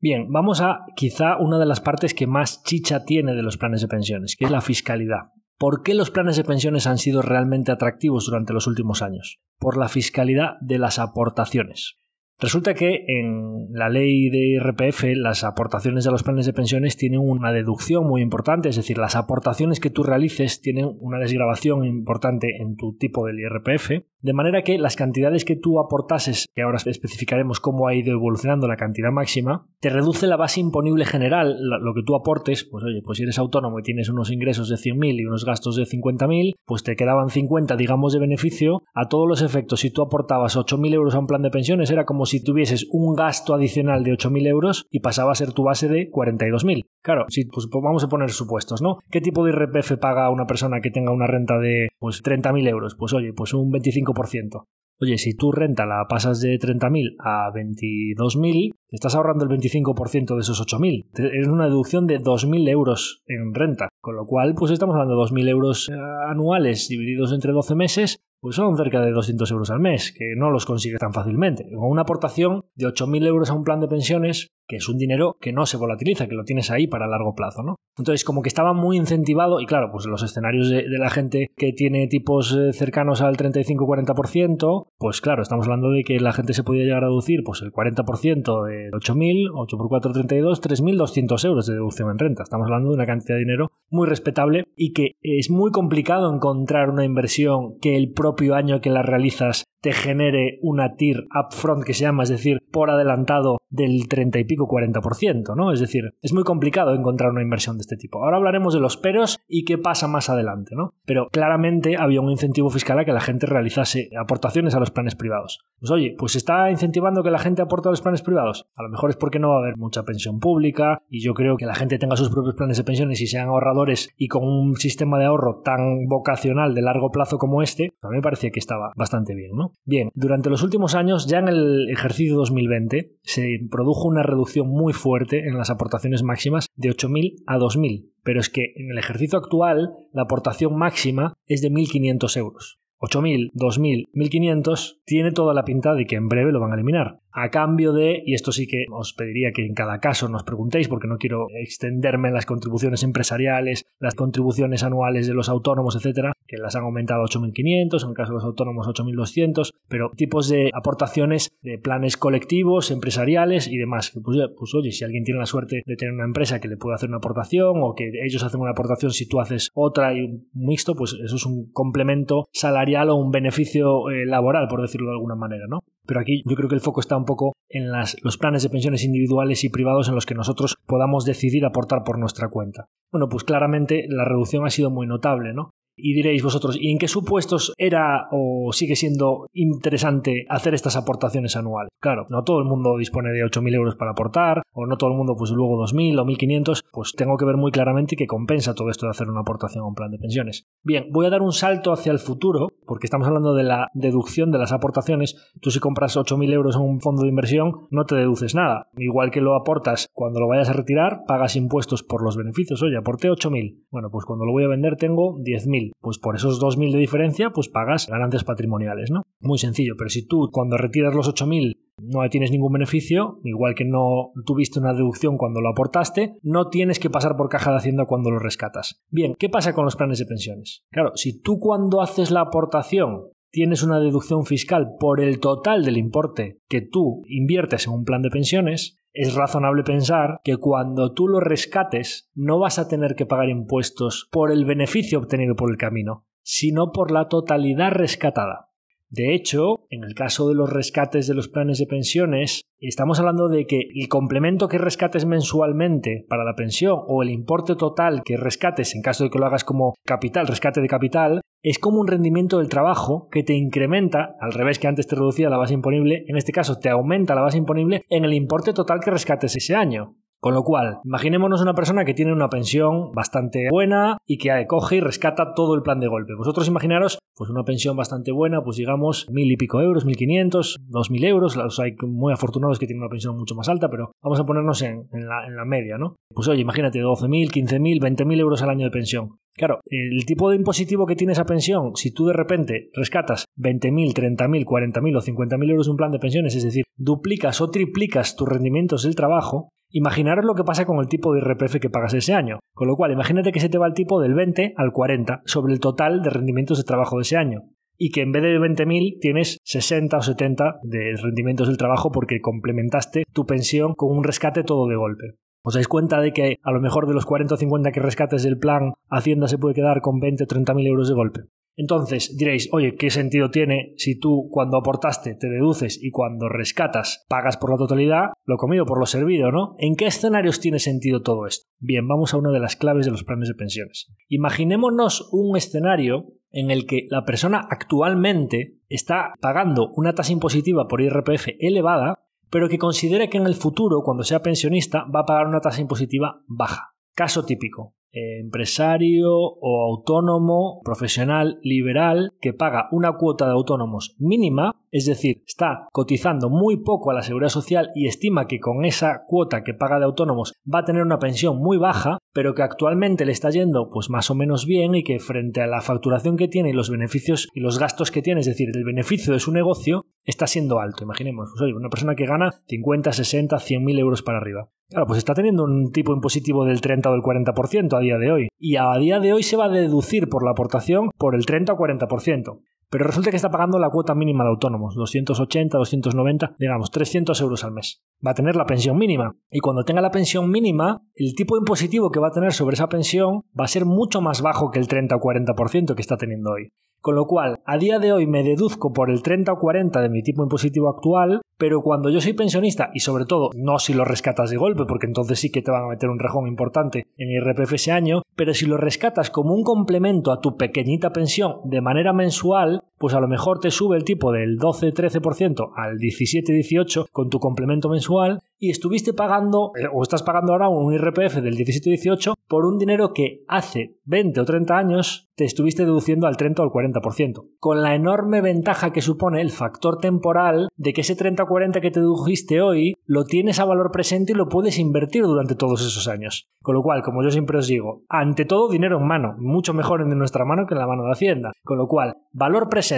[0.00, 3.80] Bien, vamos a quizá una de las partes que más chicha tiene de los planes
[3.80, 5.32] de pensiones, que es la fiscalidad.
[5.58, 9.40] ¿Por qué los planes de pensiones han sido realmente atractivos durante los últimos años?
[9.62, 12.01] Por la fiscalidad de las aportaciones.
[12.42, 17.20] Resulta que en la ley de IRPF las aportaciones de los planes de pensiones tienen
[17.22, 22.56] una deducción muy importante, es decir, las aportaciones que tú realices tienen una desgrabación importante
[22.60, 26.78] en tu tipo del IRPF, de manera que las cantidades que tú aportases, que ahora
[26.84, 31.94] especificaremos cómo ha ido evolucionando la cantidad máxima, te reduce la base imponible general, lo
[31.94, 35.20] que tú aportes, pues oye, pues si eres autónomo y tienes unos ingresos de 100.000
[35.20, 38.82] y unos gastos de 50.000, pues te quedaban 50, digamos, de beneficio.
[38.94, 42.04] A todos los efectos, si tú aportabas 8.000 euros a un plan de pensiones, era
[42.04, 45.88] como si tuvieses un gasto adicional de 8.000 euros y pasaba a ser tu base
[45.88, 46.84] de 42.000.
[47.02, 48.98] Claro, si pues, pues, vamos a poner supuestos, ¿no?
[49.10, 52.94] ¿Qué tipo de IRPF paga una persona que tenga una renta de pues 30.000 euros?
[52.94, 54.64] Pues oye, pues un 25%.
[55.02, 60.36] Oye, si tu renta la pasas de 30.000 a 22.000, te estás ahorrando el 25%
[60.36, 61.06] de esos 8.000.
[61.32, 63.88] Es una deducción de 2.000 euros en renta.
[64.00, 65.94] Con lo cual, pues estamos hablando de 2.000 euros eh,
[66.28, 70.50] anuales divididos entre 12 meses, pues son cerca de 200 euros al mes, que no
[70.50, 71.64] los consigue tan fácilmente.
[71.72, 75.36] Con una aportación de 8.000 euros a un plan de pensiones, que es un dinero
[75.40, 77.76] que no se volatiliza, que lo tienes ahí para largo plazo, ¿no?
[77.96, 81.72] Entonces, como que estaba muy incentivado, y claro, pues los escenarios de, la gente que
[81.72, 86.64] tiene tipos eh, cercanos al 35-40%, pues claro, estamos hablando de que la gente se
[86.64, 91.66] podía llegar a deducir pues el 40% de 8.000, 8 por 4, 32, 3.200 euros
[91.66, 92.42] de deducción en renta.
[92.42, 96.90] Estamos hablando de una cantidad de dinero muy respetable y que es muy complicado encontrar
[96.90, 101.92] una inversión que el propio año que la realizas te genere una TIR upfront que
[101.92, 105.72] se llama, es decir, por adelantado del 30 y pico 40%, ¿no?
[105.72, 108.22] Es decir, es muy complicado encontrar una inversión de este tipo.
[108.22, 110.94] Ahora hablaremos de los peros y qué pasa más adelante, ¿no?
[111.04, 115.16] Pero claramente había un incentivo fiscal a que la gente realizase aportaciones a los planes
[115.16, 115.64] privados.
[115.80, 118.68] Pues oye, pues está incentivando que la gente aporte a los planes privados.
[118.76, 121.56] A lo mejor es porque no va a haber mucha pensión pública y yo creo
[121.56, 124.76] que la gente tenga sus propios planes de pensiones y sean ahorradores y con un
[124.76, 128.60] sistema de ahorro tan vocacional de largo plazo como este, a mí me parecía que
[128.60, 129.71] estaba bastante bien, ¿no?
[129.84, 134.92] Bien, durante los últimos años, ya en el ejercicio 2020, se produjo una reducción muy
[134.92, 139.38] fuerte en las aportaciones máximas de 8.000 a 2.000, pero es que en el ejercicio
[139.38, 142.78] actual la aportación máxima es de 1.500 euros.
[143.00, 147.21] 8.000, 2.000, 1.500, tiene toda la pinta de que en breve lo van a eliminar
[147.32, 150.88] a cambio de, y esto sí que os pediría que en cada caso nos preguntéis,
[150.88, 156.32] porque no quiero extenderme en las contribuciones empresariales, las contribuciones anuales de los autónomos, etcétera,
[156.46, 160.48] que las han aumentado a 8.500, en el caso de los autónomos 8.200, pero tipos
[160.48, 164.12] de aportaciones de planes colectivos, empresariales y demás.
[164.22, 166.94] Pues, pues, oye, si alguien tiene la suerte de tener una empresa que le puede
[166.94, 170.48] hacer una aportación o que ellos hacen una aportación si tú haces otra y un
[170.52, 175.16] mixto, pues eso es un complemento salarial o un beneficio eh, laboral, por decirlo de
[175.16, 175.80] alguna manera, ¿no?
[176.06, 179.04] Pero aquí yo creo que el foco está un poco en los planes de pensiones
[179.04, 182.86] individuales y privados en los que nosotros podamos decidir aportar por nuestra cuenta.
[183.12, 185.70] Bueno, pues claramente la reducción ha sido muy notable, ¿no?
[185.94, 191.54] Y diréis vosotros, ¿y en qué supuestos era o sigue siendo interesante hacer estas aportaciones
[191.56, 191.90] anuales?
[192.00, 195.16] Claro, no todo el mundo dispone de 8.000 euros para aportar, o no todo el
[195.16, 198.88] mundo pues luego 2.000 o 1.500, pues tengo que ver muy claramente que compensa todo
[198.88, 200.66] esto de hacer una aportación a un plan de pensiones.
[200.82, 204.50] Bien, voy a dar un salto hacia el futuro, porque estamos hablando de la deducción
[204.50, 205.52] de las aportaciones.
[205.60, 208.88] Tú si compras 8.000 euros en un fondo de inversión, no te deduces nada.
[208.96, 212.82] Igual que lo aportas cuando lo vayas a retirar, pagas impuestos por los beneficios.
[212.82, 213.84] Oye, aporté 8.000.
[213.90, 217.50] Bueno, pues cuando lo voy a vender tengo 10.000 pues por esos 2.000 de diferencia,
[217.50, 219.22] pues pagas ganancias patrimoniales, ¿no?
[219.40, 223.84] Muy sencillo, pero si tú cuando retiras los 8.000 no tienes ningún beneficio, igual que
[223.84, 228.06] no tuviste una deducción cuando lo aportaste, no tienes que pasar por caja de hacienda
[228.06, 229.02] cuando lo rescatas.
[229.10, 230.84] Bien, ¿qué pasa con los planes de pensiones?
[230.90, 235.98] Claro, si tú cuando haces la aportación tienes una deducción fiscal por el total del
[235.98, 241.28] importe que tú inviertes en un plan de pensiones, es razonable pensar que cuando tú
[241.28, 245.76] lo rescates no vas a tener que pagar impuestos por el beneficio obtenido por el
[245.76, 248.71] camino, sino por la totalidad rescatada.
[249.14, 253.48] De hecho, en el caso de los rescates de los planes de pensiones, estamos hablando
[253.48, 258.38] de que el complemento que rescates mensualmente para la pensión o el importe total que
[258.38, 262.08] rescates en caso de que lo hagas como capital, rescate de capital, es como un
[262.08, 266.24] rendimiento del trabajo que te incrementa, al revés que antes te reducía la base imponible,
[266.26, 269.74] en este caso te aumenta la base imponible en el importe total que rescates ese
[269.74, 270.16] año.
[270.42, 274.96] Con lo cual, imaginémonos una persona que tiene una pensión bastante buena y que coge
[274.96, 276.34] y rescata todo el plan de golpe.
[276.36, 280.78] Vosotros imaginaros, pues una pensión bastante buena, pues digamos mil y pico euros, mil quinientos,
[280.88, 281.54] dos mil euros.
[281.54, 284.82] Los hay muy afortunados que tienen una pensión mucho más alta, pero vamos a ponernos
[284.82, 286.16] en, la, en la, media, ¿no?
[286.34, 289.38] Pues oye, imagínate doce mil, quince mil, veinte mil euros al año de pensión.
[289.54, 294.14] Claro, el tipo de impositivo que tiene esa pensión, si tú de repente rescatas 20.000,
[294.14, 298.34] 30.000, 40.000 o 50.000 euros de un plan de pensiones, es decir, duplicas o triplicas
[298.34, 302.14] tus rendimientos del trabajo, Imaginaros lo que pasa con el tipo de IRPF que pagas
[302.14, 302.60] ese año.
[302.72, 305.74] Con lo cual, imagínate que se te va el tipo del 20 al 40 sobre
[305.74, 307.64] el total de rendimientos de trabajo de ese año.
[307.98, 312.40] Y que en vez de 20.000 tienes 60 o 70 de rendimientos del trabajo porque
[312.40, 315.34] complementaste tu pensión con un rescate todo de golpe.
[315.62, 318.42] ¿Os dais cuenta de que a lo mejor de los 40 o 50 que rescates
[318.42, 321.40] del plan, Hacienda se puede quedar con 20 o 30 mil euros de golpe?
[321.76, 327.24] Entonces diréis, oye, ¿qué sentido tiene si tú cuando aportaste te deduces y cuando rescatas
[327.28, 329.74] pagas por la totalidad, lo comido por lo servido, ¿no?
[329.78, 331.66] ¿En qué escenarios tiene sentido todo esto?
[331.78, 334.12] Bien, vamos a una de las claves de los planes de pensiones.
[334.28, 341.00] Imaginémonos un escenario en el que la persona actualmente está pagando una tasa impositiva por
[341.00, 345.46] IRPF elevada, pero que considere que en el futuro, cuando sea pensionista, va a pagar
[345.46, 346.94] una tasa impositiva baja.
[347.14, 347.94] Caso típico.
[348.14, 355.42] Eh, empresario o autónomo, profesional, liberal, que paga una cuota de autónomos mínima, es decir,
[355.46, 359.72] está cotizando muy poco a la seguridad social y estima que con esa cuota que
[359.72, 363.48] paga de autónomos va a tener una pensión muy baja, pero que actualmente le está
[363.48, 366.74] yendo pues más o menos bien y que frente a la facturación que tiene y
[366.74, 370.46] los beneficios y los gastos que tiene, es decir, el beneficio de su negocio, está
[370.46, 371.04] siendo alto.
[371.04, 374.68] Imaginemos, pues, una persona que gana 50, 60, 100 mil euros para arriba.
[374.88, 378.30] Claro, pues está teniendo un tipo impositivo del 30 o del 40% a día de
[378.30, 378.48] hoy.
[378.58, 381.72] Y a día de hoy se va a deducir por la aportación por el 30
[381.72, 382.60] o 40%.
[382.92, 387.64] Pero resulta que está pagando la cuota mínima de autónomos, 280, 290, digamos, 300 euros
[387.64, 388.02] al mes.
[388.24, 389.34] Va a tener la pensión mínima.
[389.50, 392.90] Y cuando tenga la pensión mínima, el tipo impositivo que va a tener sobre esa
[392.90, 396.50] pensión va a ser mucho más bajo que el 30 o 40% que está teniendo
[396.50, 396.68] hoy.
[397.02, 400.08] Con lo cual, a día de hoy me deduzco por el 30 o 40 de
[400.08, 404.04] mi tipo impositivo actual, pero cuando yo soy pensionista, y sobre todo no si lo
[404.04, 407.30] rescatas de golpe, porque entonces sí que te van a meter un rejón importante en
[407.32, 411.80] IRPF ese año, pero si lo rescatas como un complemento a tu pequeñita pensión de
[411.80, 417.30] manera mensual, pues a lo mejor te sube el tipo del 12-13% al 17-18 con
[417.30, 422.34] tu complemento mensual y estuviste pagando, eh, o estás pagando ahora un IRPF del 17-18
[422.46, 426.64] por un dinero que hace 20 o 30 años te estuviste deduciendo al 30 o
[426.64, 431.42] al 40%, con la enorme ventaja que supone el factor temporal de que ese 30
[431.42, 435.24] o 40 que te dedujiste hoy lo tienes a valor presente y lo puedes invertir
[435.24, 436.46] durante todos esos años.
[436.62, 440.02] Con lo cual, como yo siempre os digo, ante todo dinero en mano, mucho mejor
[440.02, 441.52] en nuestra mano que en la mano de Hacienda.
[441.64, 442.91] Con lo cual, valor presente,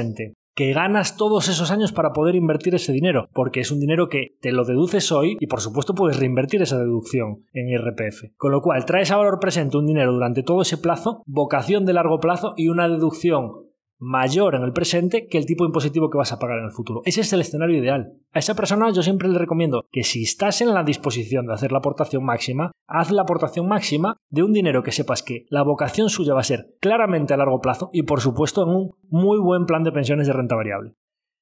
[0.54, 4.36] que ganas todos esos años para poder invertir ese dinero, porque es un dinero que
[4.40, 8.36] te lo deduces hoy y por supuesto puedes reinvertir esa deducción en IRPF.
[8.36, 11.94] Con lo cual, traes a valor presente un dinero durante todo ese plazo, vocación de
[11.94, 13.63] largo plazo y una deducción
[13.98, 17.02] mayor en el presente que el tipo impositivo que vas a pagar en el futuro.
[17.04, 18.14] Ese es el escenario ideal.
[18.32, 21.72] A esa persona yo siempre le recomiendo que si estás en la disposición de hacer
[21.72, 26.10] la aportación máxima, haz la aportación máxima de un dinero que sepas que la vocación
[26.10, 29.66] suya va a ser claramente a largo plazo y por supuesto en un muy buen
[29.66, 30.94] plan de pensiones de renta variable.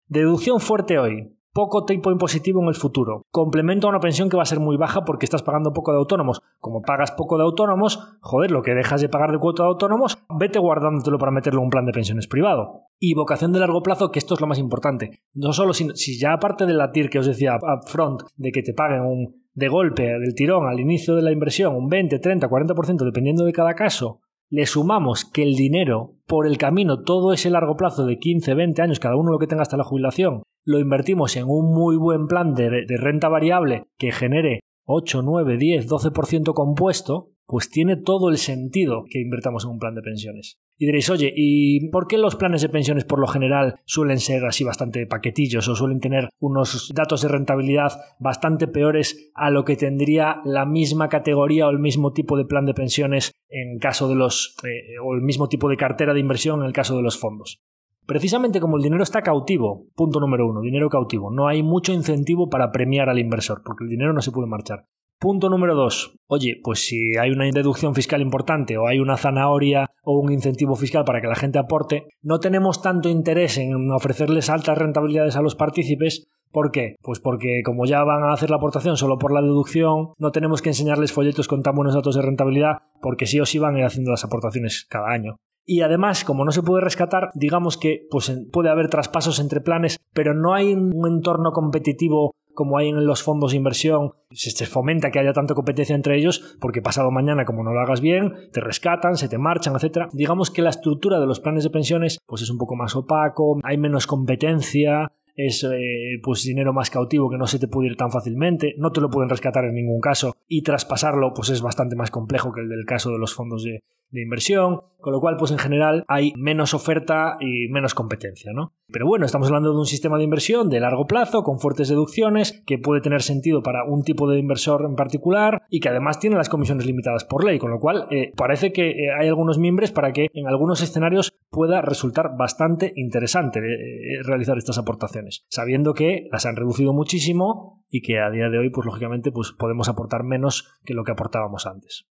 [0.09, 3.27] Deducción fuerte hoy poco tipo impositivo en el futuro.
[3.31, 5.99] Complemento a una pensión que va a ser muy baja porque estás pagando poco de
[5.99, 6.43] autónomos.
[6.59, 10.19] Como pagas poco de autónomos, joder, lo que dejas de pagar de cuota de autónomos,
[10.39, 12.83] vete guardándotelo para meterlo en un plan de pensiones privado.
[12.99, 15.21] Y vocación de largo plazo, que esto es lo más importante.
[15.35, 18.75] No solo si, ya aparte de la TIR que os decía upfront, de que te
[18.75, 23.05] paguen un, de golpe, del tirón, al inicio de la inversión, un 20, 30, 40%,
[23.05, 24.21] dependiendo de cada caso,
[24.53, 28.83] le sumamos que el dinero por el camino, todo ese largo plazo de 15, 20
[28.83, 32.27] años, cada uno lo que tenga hasta la jubilación, lo invertimos en un muy buen
[32.27, 38.39] plan de, renta variable que genere 8, 9, 10, 12% compuesto, pues tiene todo el
[38.39, 40.59] sentido que invertamos en un plan de pensiones.
[40.79, 44.47] Y diréis, oye, ¿y por qué los planes de pensiones por lo general suelen ser
[44.47, 49.77] así bastante paquetillos o suelen tener unos datos de rentabilidad bastante peores a lo que
[49.77, 54.15] tendría la misma categoría o el mismo tipo de plan de pensiones en caso de
[54.15, 57.19] los, eh, o el mismo tipo de cartera de inversión en el caso de los
[57.19, 57.61] fondos?
[58.07, 62.49] Precisamente como el dinero está cautivo, punto número uno, dinero cautivo, no hay mucho incentivo
[62.49, 64.87] para premiar al inversor, porque el dinero no se puede marchar.
[65.23, 66.17] Punto número dos.
[66.27, 70.75] Oye, pues si hay una deducción fiscal importante o hay una zanahoria o un incentivo
[70.75, 75.43] fiscal para que la gente aporte, no tenemos tanto interés en ofrecerles altas rentabilidades a
[75.43, 76.97] los partícipes ¿Por qué?
[77.01, 80.61] Pues porque como ya van a hacer la aportación solo por la deducción, no tenemos
[80.61, 83.79] que enseñarles folletos con tan buenos datos de rentabilidad, porque sí o sí van a
[83.79, 85.37] ir haciendo las aportaciones cada año.
[85.65, 89.99] Y además, como no se puede rescatar, digamos que pues, puede haber traspasos entre planes,
[90.13, 95.11] pero no hay un entorno competitivo como hay en los fondos de inversión, se fomenta
[95.11, 98.61] que haya tanta competencia entre ellos, porque pasado mañana, como no lo hagas bien, te
[98.61, 100.09] rescatan, se te marchan, etc.
[100.13, 103.61] Digamos que la estructura de los planes de pensiones pues es un poco más opaco,
[103.63, 107.97] hay menos competencia, es eh, pues dinero más cautivo que no se te puede ir
[107.97, 111.97] tan fácilmente, no te lo pueden rescatar en ningún caso y traspasarlo pues es bastante
[111.97, 115.37] más complejo que el del caso de los fondos de, de inversión, con lo cual
[115.37, 118.73] pues en general hay menos oferta y menos competencia, ¿no?
[118.93, 122.63] Pero bueno, estamos hablando de un sistema de inversión de largo plazo con fuertes deducciones
[122.67, 126.37] que puede tener sentido para un tipo de inversor en particular y que además tiene
[126.37, 129.93] las comisiones limitadas por ley, con lo cual eh, parece que eh, hay algunos miembros
[129.93, 136.29] para que en algunos escenarios pueda resultar bastante interesante eh, realizar estas aportaciones, sabiendo que
[136.31, 140.23] las han reducido muchísimo y que a día de hoy pues lógicamente pues podemos aportar
[140.23, 142.07] menos que lo que aportábamos antes.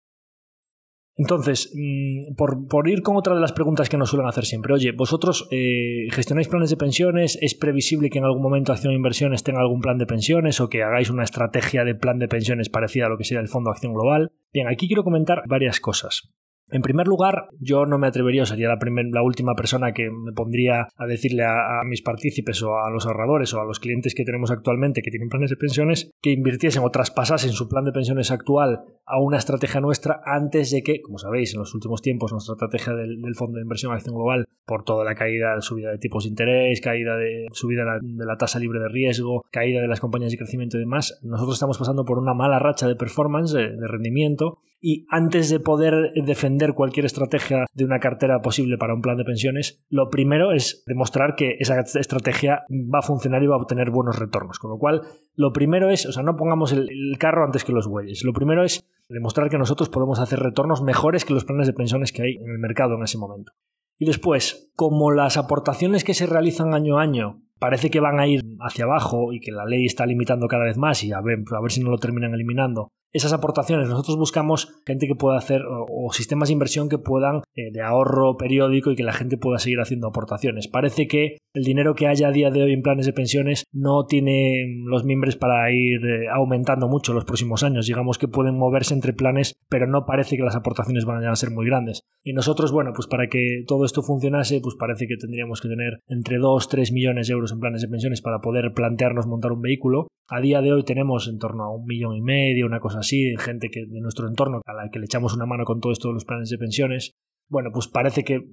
[1.16, 4.92] Entonces, mm, por, ir con otra de las preguntas que nos suelen hacer siempre, oye,
[4.92, 9.60] vosotros eh, gestionáis planes de pensiones, ¿es previsible que en algún momento Acción Inversiones tenga
[9.60, 13.08] algún plan de pensiones o que hagáis una estrategia de plan de pensiones parecida a
[13.08, 14.32] lo que sería el Fondo Acción Global?
[14.52, 16.32] Bien, aquí quiero comentar varias cosas.
[16.72, 18.78] En primer lugar, yo no me atrevería, sería la,
[19.10, 23.52] la última persona que me pondría a decirle a, mis partícipes o a los ahorradores
[23.52, 26.90] o a los clientes que tenemos actualmente que tienen planes de pensiones que invirtiesen o
[26.90, 31.52] traspasasen su plan de pensiones actual a una estrategia nuestra antes de que, como sabéis,
[31.52, 35.14] en los últimos tiempos nuestra estrategia del, Fondo de Inversión Acción Global, por toda la
[35.14, 39.44] caída, subida de tipos de interés, caída de subida de la tasa libre de riesgo,
[39.50, 42.88] caída de las compañías de crecimiento y demás, nosotros estamos pasando por una mala racha
[42.88, 48.76] de performance, de rendimiento, y antes de poder defender cualquier estrategia de una cartera posible
[48.76, 53.44] para un plan de pensiones, lo primero es demostrar que esa estrategia va a funcionar
[53.44, 54.58] y va a obtener buenos retornos.
[54.58, 55.02] Con lo cual,
[55.36, 56.88] lo primero es, o sea, no pongamos el,
[57.20, 58.24] carro antes que los bueyes.
[58.24, 62.10] Lo primero es demostrar que nosotros podemos hacer retornos mejores que los planes de pensiones
[62.10, 63.52] que hay en el mercado en ese momento.
[63.98, 68.26] Y después, como las aportaciones que se realizan año a año parece que van a
[68.26, 71.44] ir hacia abajo y que la ley está limitando cada vez más y a ver,
[71.56, 73.88] a ver si no lo terminan eliminando, esas aportaciones.
[73.88, 78.36] Nosotros buscamos gente que pueda hacer o, sistemas de inversión que puedan eh, de ahorro
[78.36, 80.68] periódico y que la gente pueda seguir haciendo aportaciones.
[80.68, 84.06] Parece que el dinero que haya a día de hoy en planes de pensiones no
[84.06, 87.86] tiene los miembros para ir eh, aumentando mucho los próximos años.
[87.86, 91.50] Digamos que pueden moverse entre planes, pero no parece que las aportaciones van a ser
[91.50, 92.02] muy grandes.
[92.22, 96.00] Y nosotros, bueno, pues para que todo esto funcionase, pues parece que tendríamos que tener
[96.08, 99.60] entre 2, 3 millones de euros en planes de pensiones para poder plantearnos montar un
[99.60, 100.06] vehículo.
[100.28, 103.34] A día de hoy tenemos en torno a un millón y medio, una cosa así,
[103.38, 106.08] gente que de nuestro entorno a la que le echamos una mano con todo esto
[106.08, 107.12] de los planes de pensiones.
[107.48, 108.48] Bueno, pues parece que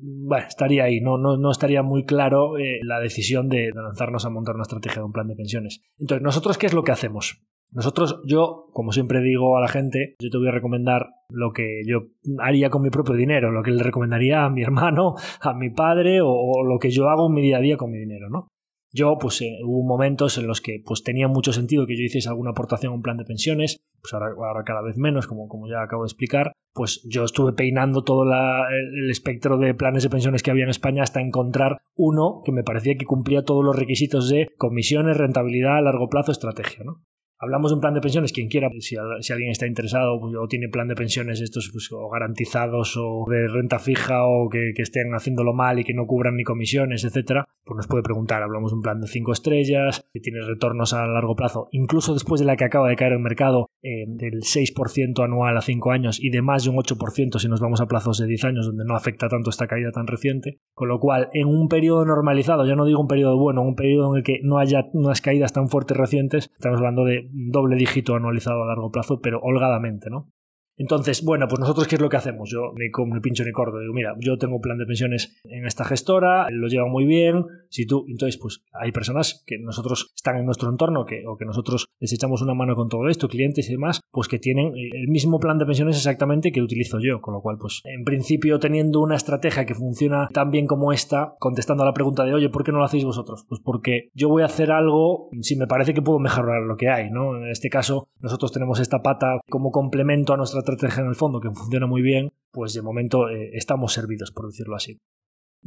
[0.48, 4.56] estaría ahí, no, no, no estaría muy claro eh, la decisión de, lanzarnos a montar
[4.56, 5.82] una estrategia de un plan de pensiones.
[5.98, 7.42] Entonces, ¿nosotros qué es lo que hacemos?
[7.72, 11.84] Nosotros, yo, como siempre digo a la gente, yo te voy a recomendar lo que
[11.86, 12.08] yo
[12.40, 16.22] haría con mi propio dinero, lo que le recomendaría a mi hermano, a mi padre
[16.22, 18.48] o, o lo que yo hago en mi día a día con mi dinero, ¿no?
[18.92, 22.30] Yo, pues eh, hubo momentos en los que pues tenía mucho sentido que yo hiciese
[22.30, 25.84] alguna aportación a un plan de pensiones, pues ahora, cada vez menos, como, como ya
[25.84, 30.52] acabo de explicar, pues yo estuve peinando todo el espectro de planes de pensiones que
[30.52, 34.48] había en España hasta encontrar uno que me parecía que cumplía todos los requisitos de
[34.58, 37.04] comisiones, rentabilidad largo plazo, estrategia, ¿no?
[37.42, 40.68] Hablamos de un plan de pensiones, quien quiera, si, alguien está interesado pues, o tiene
[40.68, 45.54] plan de pensiones estos pues, o garantizados o de renta fija o que, estén haciéndolo
[45.54, 48.44] mal y que no cubran ni comisiones, etcétera, pues nos puede preguntar.
[48.44, 52.40] Hablamos de un plan de 5 estrellas, que tiene retornos a largo plazo, incluso después
[52.42, 56.20] de la que acaba de caer el mercado, eh, del 6% anual a 5 años
[56.22, 58.84] y de más de un 8% si nos vamos a plazos de 10 años, donde
[58.84, 60.60] no afecta tanto esta caída tan reciente.
[60.74, 64.14] Con lo cual, en un periodo normalizado, ya no digo un periodo bueno, un periodo
[64.14, 68.16] en el que no haya unas caídas tan fuertes recientes, estamos hablando de doble dígito
[68.16, 70.32] anualizado a largo plazo, pero holgadamente, ¿no?
[70.80, 72.50] Entonces, bueno, pues nosotros qué es lo que hacemos?
[72.50, 73.80] Yo ni, ni pincho ni corto.
[73.80, 77.46] Digo, mira, yo tengo un plan de pensiones en esta gestora, lo lleva muy bien.
[77.70, 81.46] Si tú, entonces, pues hay personas que nosotros están en nuestro entorno que, o que
[81.46, 85.08] nosotros les echamos una mano con todo esto, clientes y demás, pues que tienen el
[85.10, 87.20] mismo plan de pensiones exactamente que utilizo yo.
[87.20, 91.36] Con lo cual, pues en principio, teniendo una estrategia que funciona tan bien como esta,
[91.40, 93.46] contestando a la pregunta de, oye, ¿por qué no lo hacéis vosotros?
[93.50, 96.88] Pues porque yo voy a hacer algo si me parece que puedo mejorar lo que
[96.88, 97.36] hay, ¿no?
[97.36, 101.40] En este caso, nosotros tenemos esta pata como complemento a nuestra estrategia en el fondo
[101.40, 104.98] que funciona muy bien, pues de momento eh, estamos servidos, por decirlo así.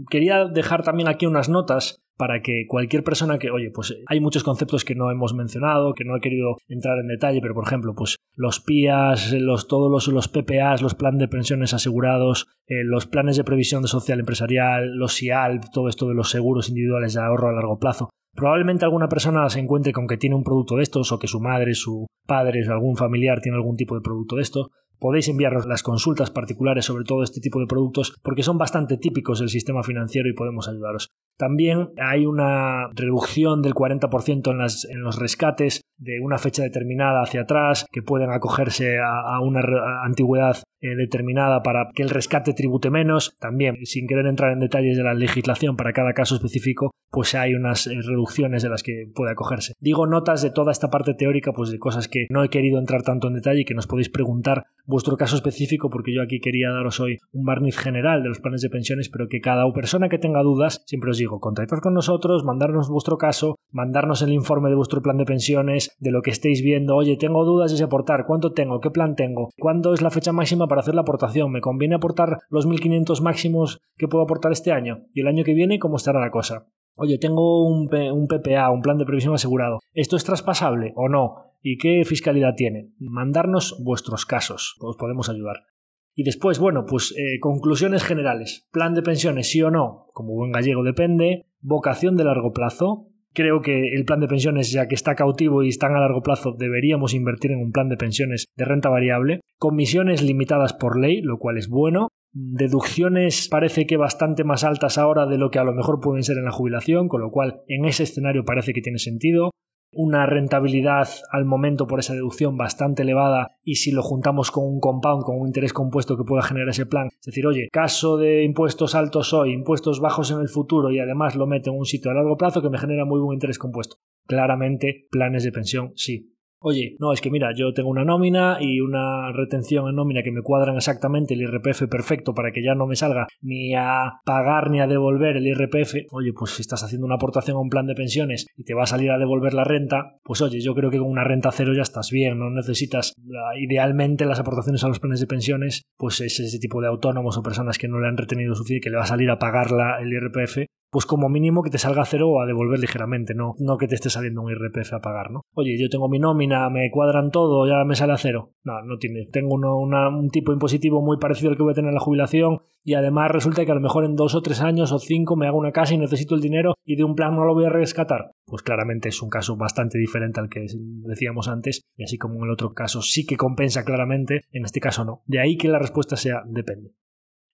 [0.09, 4.45] Quería dejar también aquí unas notas para que cualquier persona que, oye, pues hay muchos
[4.45, 7.95] conceptos que no hemos mencionado, que no he querido entrar en detalle, pero por ejemplo,
[7.95, 13.07] pues los PIAs, los, todos los, los PPAs, los planes de pensiones asegurados, eh, los
[13.07, 17.49] planes de previsión social empresarial, los SIAL, todo esto de los seguros individuales de ahorro
[17.49, 18.11] a largo plazo.
[18.35, 21.41] Probablemente alguna persona se encuentre con que tiene un producto de estos o que su
[21.41, 24.71] madre, su padre o algún familiar tiene algún tipo de producto de esto.
[25.03, 29.41] Podéis enviarnos las consultas particulares sobre todo este tipo de productos porque son bastante típicos
[29.41, 31.11] del sistema financiero y podemos ayudaros.
[31.43, 37.85] También hay una reducción del 40% en, los rescates de una fecha determinada hacia atrás
[37.91, 39.61] que pueden acogerse a, una
[40.05, 43.35] antigüedad eh, determinada para que el rescate tribute menos.
[43.41, 47.55] También, sin querer entrar en detalles de la legislación para cada caso específico, pues hay
[47.55, 49.75] unas eh, reducciones de las que puede acogerse.
[49.81, 53.03] Digo notas de toda esta parte teórica, pues de cosas que no he querido entrar
[53.03, 56.71] tanto en detalle y que nos podéis preguntar vuestro caso específico, porque yo aquí quería
[56.71, 60.19] daros hoy un barniz general de los planes de pensiones, pero que cada persona que
[60.19, 64.77] tenga dudas, siempre os digo, contactad con nosotros, mandarnos vuestro caso, mandarnos el informe de
[64.77, 68.27] vuestro plan de pensiones, de lo que estéis viendo, oye, tengo dudas de ese aportar,
[68.27, 68.81] ¿cuánto tengo?
[68.81, 69.51] ¿Qué plan tengo?
[69.59, 71.51] ¿Cuándo es la fecha máxima para hacer la aportación?
[71.51, 75.05] ¿Me conviene aportar los 1.500 máximos que puedo aportar este año?
[75.13, 76.67] ¿Y el año que viene cómo estará la cosa?
[76.95, 79.81] Oye, tengo un, un PPA, un plan de previsión asegurado.
[79.95, 81.53] ¿Esto es traspasable o no?
[81.63, 82.93] ¿Y qué fiscalidad tiene?
[82.99, 85.72] Mandarnos vuestros casos, os podemos ayudar.
[86.15, 88.69] Y después, bueno, pues eh, conclusiones generales.
[88.71, 91.47] Plan de pensiones, sí o no, como buen gallego depende.
[91.61, 93.09] Vocación de largo plazo.
[93.35, 96.55] Creo que el plan de pensiones, ya que está cautivo y están a largo plazo,
[96.59, 99.41] deberíamos invertir en un plan de pensiones de renta variable.
[99.59, 102.09] Comisiones limitadas por ley, lo cual es bueno.
[102.35, 106.37] Deducciones parece que bastante más altas ahora de lo que a lo mejor pueden ser
[106.37, 109.51] en la jubilación, con lo cual en ese escenario parece que tiene sentido
[109.93, 114.81] una rentabilidad al momento por esa deducción bastante elevada y si lo juntamos con un
[114.81, 118.43] compound, con un interés compuesto que pueda generar ese plan, es decir, oye, caso de
[118.43, 122.11] impuestos altos hoy, impuestos bajos en el futuro y además lo meto en un sitio
[122.11, 123.97] a largo plazo que me genera muy buen interés compuesto.
[124.27, 126.32] Claramente, planes de pensión sí.
[126.65, 130.31] Oye, no, es que mira, yo tengo una nómina y una retención en nómina que
[130.31, 134.71] me cuadran exactamente el IRPF perfecto para que ya no me salga ni a pagar
[134.71, 136.07] ni a devolver el IRPF.
[136.13, 138.85] Oye, pues si estás haciendo una aportación a un plan de pensiones y te va
[138.85, 141.73] a salir a devolver la renta, pues oye, yo creo que con una renta cero
[141.75, 143.13] ya estás bien, no necesitas
[143.57, 147.43] idealmente las aportaciones a los planes de pensiones, pues es ese tipo de autónomos o
[147.43, 149.69] personas que no le han retenido suficiente que le va a salir a pagar
[150.01, 153.55] el IRPF, pues como mínimo que te salga a cero o a devolver ligeramente, no,
[153.59, 155.41] no que te esté saliendo un IRPF a pagar, ¿no?
[155.55, 158.53] Oye, yo tengo mi nómina, me cuadran todo, ya me sale a cero.
[158.63, 159.27] No, no tiene.
[159.33, 162.93] Tengo un tipo impositivo muy parecido al que voy a tener en la jubilación y
[162.93, 165.57] además resulta que a lo mejor en dos o tres años o cinco me hago
[165.57, 168.33] una casa y necesito el dinero y de un plan no lo voy a rescatar.
[168.45, 170.67] Pues claramente es un caso bastante diferente al que
[171.07, 174.81] decíamos antes y así como en el otro caso sí que compensa claramente, en este
[174.81, 175.23] caso no.
[175.25, 176.93] De ahí que la respuesta sea depende.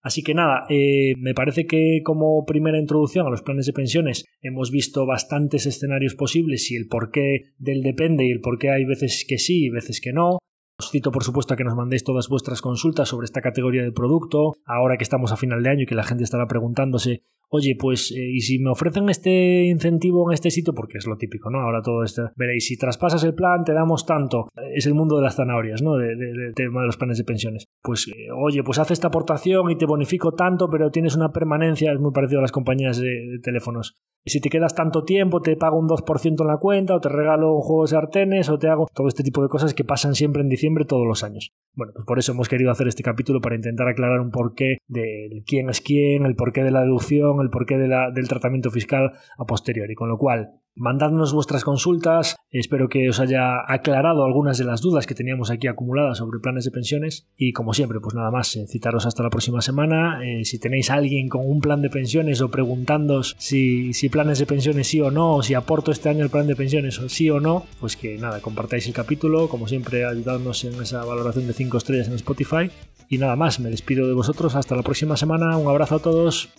[0.00, 4.24] Así que nada, eh, me parece que como primera introducción a los planes de pensiones
[4.40, 8.84] hemos visto bastantes escenarios posibles y el porqué del depende y el por qué hay
[8.84, 10.38] veces que sí y veces que no.
[10.80, 13.90] Os cito por supuesto a que nos mandéis todas vuestras consultas sobre esta categoría de
[13.90, 17.76] producto, ahora que estamos a final de año y que la gente estará preguntándose oye,
[17.78, 21.50] pues, eh, y si me ofrecen este incentivo en este sitio, porque es lo típico,
[21.50, 21.60] ¿no?
[21.60, 24.48] Ahora todo esto, veréis, si traspasas el plan, te damos tanto.
[24.74, 25.96] Es el mundo de las zanahorias, ¿no?
[25.96, 26.08] De,
[26.54, 27.64] tema de los planes de pensiones.
[27.82, 31.92] Pues, eh, oye, pues haz esta aportación y te bonifico tanto, pero tienes una permanencia,
[31.92, 33.94] es muy parecido a las compañías de, teléfonos.
[34.26, 37.54] Si te quedas tanto tiempo, te pago un 2% en la cuenta, o te regalo
[37.54, 40.42] un juego de sartenes, o te hago todo este tipo de cosas que pasan siempre
[40.42, 41.52] en diciembre todos los años.
[41.74, 45.42] Bueno, pues por eso hemos querido hacer este capítulo para intentar aclarar un porqué de
[45.46, 49.94] quién es quién, el porqué de la deducción, el porqué del tratamiento fiscal a posteriori.
[49.94, 52.36] Con lo cual, mandadnos vuestras consultas.
[52.50, 56.64] Espero que os haya aclarado algunas de las dudas que teníamos aquí acumuladas sobre planes
[56.64, 57.28] de pensiones.
[57.36, 60.20] Y como siempre, pues nada más, eh, citaros hasta la próxima semana.
[60.24, 64.38] Eh, si tenéis a alguien con un plan de pensiones o preguntándoos si, si planes
[64.38, 67.28] de pensiones sí o no, o si aporto este año el plan de pensiones sí
[67.28, 69.48] o no, pues que nada, compartáis el capítulo.
[69.48, 72.70] Como siempre, ayudadnos en esa valoración de 5 estrellas en Spotify.
[73.10, 75.56] Y nada más, me despido de vosotros hasta la próxima semana.
[75.56, 76.50] Un abrazo a todos.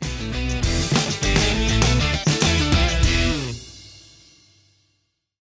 [0.00, 0.47] Thank you.